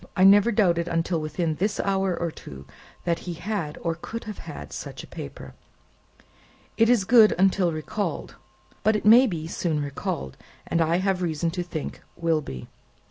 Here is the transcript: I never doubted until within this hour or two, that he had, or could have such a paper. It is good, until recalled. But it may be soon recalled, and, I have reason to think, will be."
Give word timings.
I 0.17 0.23
never 0.23 0.51
doubted 0.51 0.87
until 0.87 1.21
within 1.21 1.57
this 1.57 1.79
hour 1.79 2.17
or 2.19 2.31
two, 2.31 2.65
that 3.03 3.19
he 3.19 3.35
had, 3.35 3.77
or 3.81 3.93
could 3.93 4.23
have 4.23 4.71
such 4.71 5.03
a 5.03 5.07
paper. 5.07 5.53
It 6.75 6.89
is 6.89 7.05
good, 7.05 7.35
until 7.37 7.71
recalled. 7.71 8.33
But 8.81 8.95
it 8.95 9.05
may 9.05 9.27
be 9.27 9.45
soon 9.45 9.79
recalled, 9.79 10.37
and, 10.65 10.81
I 10.81 10.97
have 10.97 11.21
reason 11.21 11.51
to 11.51 11.61
think, 11.61 12.01
will 12.15 12.41
be." 12.41 12.67